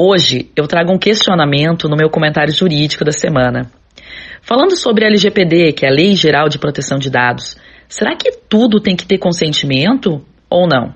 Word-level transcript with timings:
Hoje 0.00 0.48
eu 0.54 0.68
trago 0.68 0.92
um 0.92 0.96
questionamento 0.96 1.88
no 1.88 1.96
meu 1.96 2.08
comentário 2.08 2.54
jurídico 2.54 3.04
da 3.04 3.10
semana. 3.10 3.68
Falando 4.40 4.76
sobre 4.76 5.04
a 5.04 5.08
LGPD, 5.08 5.72
que 5.72 5.84
é 5.84 5.88
a 5.88 5.92
Lei 5.92 6.14
Geral 6.14 6.48
de 6.48 6.56
Proteção 6.56 7.00
de 7.00 7.10
Dados, 7.10 7.56
será 7.88 8.14
que 8.14 8.30
tudo 8.48 8.78
tem 8.78 8.94
que 8.94 9.04
ter 9.04 9.18
consentimento 9.18 10.24
ou 10.48 10.68
não? 10.68 10.94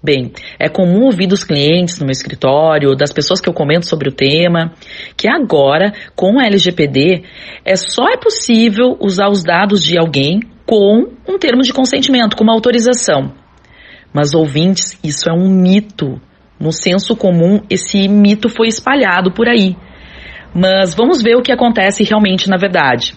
Bem, 0.00 0.30
é 0.56 0.68
comum 0.68 1.06
ouvir 1.06 1.26
dos 1.26 1.42
clientes 1.42 1.98
no 1.98 2.06
meu 2.06 2.12
escritório, 2.12 2.94
das 2.94 3.12
pessoas 3.12 3.40
que 3.40 3.48
eu 3.48 3.52
comento 3.52 3.88
sobre 3.88 4.08
o 4.08 4.14
tema, 4.14 4.72
que 5.16 5.28
agora, 5.28 5.92
com 6.14 6.38
a 6.38 6.46
LGPD, 6.46 7.24
é 7.64 7.74
só 7.74 8.08
é 8.08 8.16
possível 8.16 8.96
usar 9.00 9.28
os 9.28 9.42
dados 9.42 9.82
de 9.82 9.98
alguém 9.98 10.38
com 10.64 11.08
um 11.28 11.38
termo 11.40 11.62
de 11.62 11.72
consentimento, 11.72 12.36
com 12.36 12.44
uma 12.44 12.54
autorização. 12.54 13.32
Mas, 14.12 14.32
ouvintes, 14.32 14.96
isso 15.02 15.28
é 15.28 15.32
um 15.32 15.48
mito. 15.48 16.20
No 16.58 16.72
senso 16.72 17.14
comum, 17.14 17.60
esse 17.68 18.08
mito 18.08 18.48
foi 18.48 18.68
espalhado 18.68 19.30
por 19.32 19.48
aí. 19.48 19.76
Mas 20.54 20.94
vamos 20.94 21.22
ver 21.22 21.36
o 21.36 21.42
que 21.42 21.52
acontece 21.52 22.02
realmente 22.02 22.48
na 22.48 22.56
verdade. 22.56 23.14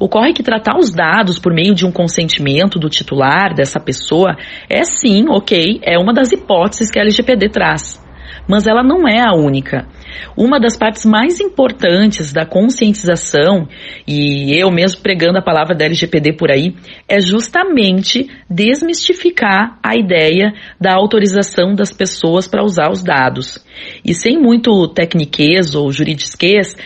Ocorre 0.00 0.32
que 0.32 0.42
tratar 0.42 0.78
os 0.78 0.90
dados 0.90 1.38
por 1.38 1.52
meio 1.52 1.74
de 1.74 1.86
um 1.86 1.92
consentimento 1.92 2.78
do 2.78 2.88
titular 2.88 3.54
dessa 3.54 3.78
pessoa 3.78 4.34
é 4.68 4.82
sim, 4.82 5.26
ok, 5.28 5.78
é 5.82 5.98
uma 5.98 6.14
das 6.14 6.32
hipóteses 6.32 6.90
que 6.90 6.98
a 6.98 7.02
LGPD 7.02 7.50
traz. 7.50 8.02
Mas 8.48 8.66
ela 8.66 8.82
não 8.82 9.06
é 9.06 9.20
a 9.20 9.34
única. 9.34 9.86
Uma 10.36 10.58
das 10.58 10.76
partes 10.76 11.04
mais 11.04 11.40
importantes 11.40 12.32
da 12.32 12.46
conscientização, 12.46 13.68
e 14.06 14.54
eu 14.58 14.70
mesmo 14.70 15.02
pregando 15.02 15.38
a 15.38 15.42
palavra 15.42 15.74
da 15.74 15.84
LGPD 15.84 16.34
por 16.34 16.50
aí, 16.50 16.74
é 17.08 17.20
justamente 17.20 18.28
desmistificar 18.48 19.78
a 19.82 19.96
ideia 19.96 20.52
da 20.80 20.94
autorização 20.94 21.74
das 21.74 21.92
pessoas 21.92 22.46
para 22.46 22.64
usar 22.64 22.90
os 22.90 23.02
dados. 23.02 23.64
E 24.04 24.14
sem 24.14 24.38
muito 24.38 24.88
tecniquez 24.88 25.74
ou 25.74 25.90
juridisquez, 25.92 26.76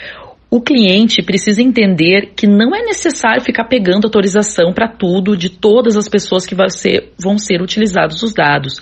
o 0.55 0.61
cliente 0.61 1.21
precisa 1.21 1.61
entender 1.61 2.33
que 2.37 2.47
não 2.47 2.73
é 2.73 2.81
necessário 2.85 3.43
ficar 3.43 3.65
pegando 3.65 4.05
autorização 4.05 4.73
para 4.73 4.87
tudo 4.87 5.37
de 5.37 5.51
todas 5.51 5.97
as 5.97 6.09
pessoas 6.09 6.47
que 6.47 6.55
ser, 6.71 7.13
vão 7.19 7.37
ser 7.37 7.61
utilizados 7.61 8.23
os 8.23 8.33
dados. 8.33 8.81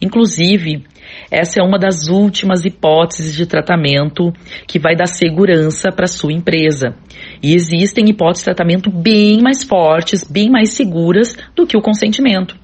Inclusive, 0.00 0.82
essa 1.32 1.60
é 1.60 1.64
uma 1.64 1.78
das 1.78 2.08
últimas 2.08 2.66
hipóteses 2.66 3.34
de 3.34 3.46
tratamento 3.46 4.34
que 4.68 4.78
vai 4.78 4.94
dar 4.94 5.06
segurança 5.06 5.90
para 5.90 6.06
sua 6.06 6.30
empresa. 6.30 6.94
E 7.42 7.54
existem 7.54 8.04
hipóteses 8.10 8.42
de 8.42 8.54
tratamento 8.54 8.90
bem 8.90 9.40
mais 9.40 9.64
fortes, 9.64 10.22
bem 10.22 10.50
mais 10.50 10.72
seguras 10.72 11.34
do 11.56 11.66
que 11.66 11.74
o 11.74 11.80
consentimento. 11.80 12.54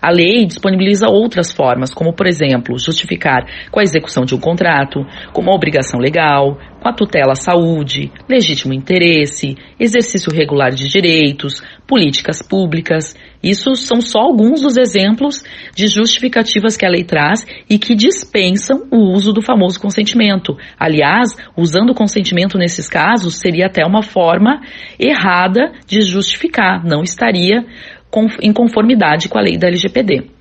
A 0.00 0.12
lei 0.12 0.46
disponibiliza 0.46 1.08
outras 1.08 1.52
formas, 1.52 1.92
como, 1.92 2.12
por 2.12 2.28
exemplo, 2.28 2.78
justificar 2.78 3.44
com 3.68 3.80
a 3.80 3.82
execução 3.82 4.24
de 4.24 4.32
um 4.32 4.38
contrato, 4.38 5.04
com 5.32 5.42
uma 5.42 5.54
obrigação 5.54 5.98
legal, 5.98 6.56
com 6.80 6.88
a 6.88 6.92
tutela 6.92 7.32
à 7.32 7.36
saúde, 7.36 8.10
legítimo 8.28 8.72
interesse, 8.72 9.56
exercício 9.78 10.32
regular 10.32 10.70
de 10.70 10.88
direitos, 10.88 11.62
políticas 11.86 12.40
públicas. 12.42 13.16
Isso 13.42 13.74
são 13.74 14.00
só 14.00 14.20
alguns 14.20 14.62
dos 14.62 14.76
exemplos 14.76 15.42
de 15.74 15.86
justificativas 15.86 16.76
que 16.76 16.86
a 16.86 16.90
lei 16.90 17.04
traz 17.04 17.46
e 17.68 17.78
que 17.78 17.94
dispensam 17.94 18.86
o 18.90 19.12
uso 19.12 19.32
do 19.32 19.42
famoso 19.42 19.80
consentimento. 19.80 20.56
Aliás, 20.78 21.36
usando 21.56 21.90
o 21.90 21.94
consentimento 21.94 22.58
nesses 22.58 22.88
casos 22.88 23.38
seria 23.38 23.66
até 23.66 23.84
uma 23.84 24.02
forma 24.02 24.60
errada 24.98 25.72
de 25.86 26.02
justificar, 26.02 26.84
não 26.84 27.02
estaria 27.02 27.64
em 28.40 28.52
conformidade 28.52 29.28
com 29.28 29.38
a 29.38 29.42
lei 29.42 29.56
da 29.56 29.68
LGPD. 29.68 30.37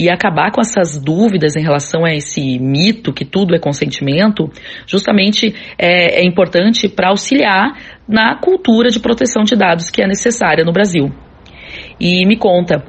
E 0.00 0.08
acabar 0.08 0.50
com 0.50 0.62
essas 0.62 0.96
dúvidas 0.96 1.56
em 1.56 1.62
relação 1.62 2.06
a 2.06 2.14
esse 2.14 2.58
mito 2.58 3.12
que 3.12 3.22
tudo 3.22 3.54
é 3.54 3.58
consentimento, 3.58 4.50
justamente 4.86 5.54
é, 5.76 6.22
é 6.22 6.24
importante 6.26 6.88
para 6.88 7.10
auxiliar 7.10 7.76
na 8.08 8.34
cultura 8.34 8.88
de 8.88 8.98
proteção 8.98 9.44
de 9.44 9.54
dados 9.54 9.90
que 9.90 10.02
é 10.02 10.06
necessária 10.06 10.64
no 10.64 10.72
Brasil. 10.72 11.12
E 12.00 12.24
me 12.24 12.38
conta, 12.38 12.82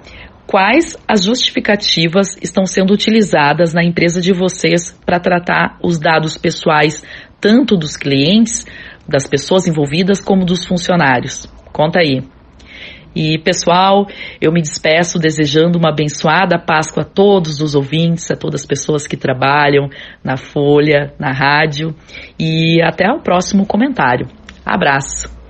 quais 0.48 0.96
as 1.06 1.26
justificativas 1.26 2.38
estão 2.42 2.66
sendo 2.66 2.94
utilizadas 2.94 3.74
na 3.74 3.84
empresa 3.84 4.22
de 4.22 4.32
vocês 4.32 4.98
para 5.06 5.20
tratar 5.20 5.78
os 5.84 6.00
dados 6.00 6.38
pessoais, 6.38 7.04
tanto 7.42 7.76
dos 7.76 7.98
clientes, 7.98 8.66
das 9.06 9.28
pessoas 9.28 9.68
envolvidas, 9.68 10.22
como 10.22 10.46
dos 10.46 10.66
funcionários? 10.66 11.46
Conta 11.74 12.00
aí. 12.00 12.24
E, 13.16 13.38
pessoal, 13.40 14.08
eu 14.40 14.52
me 14.52 14.62
despeço 14.62 15.20
desejando 15.20 15.78
uma 15.78 15.90
abençoada 15.90 16.58
Páscoa 16.58 17.04
a 17.04 17.06
todos 17.06 17.62
os 17.62 17.76
ouvintes, 17.76 18.30
a 18.32 18.36
todas 18.36 18.62
as 18.62 18.68
pessoas 18.68 19.06
que 19.06 19.18
trabalham 19.18 19.90
na 20.24 20.38
Folha, 20.38 21.14
na 21.20 21.32
rádio. 21.32 21.94
E 22.40 22.82
até 22.82 23.12
o 23.12 23.20
próximo 23.20 23.66
comentário. 23.66 24.28
Abraço. 24.66 25.41